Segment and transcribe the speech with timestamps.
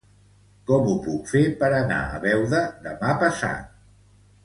[0.71, 3.73] Com ho puc fer per anar a Beuda demà passat?